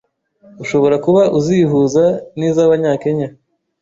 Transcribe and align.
ushobora 0.63 0.95
kuba 1.05 1.21
uzihuza 1.37 2.05
n’iz’Abanyakenya, 2.37 3.27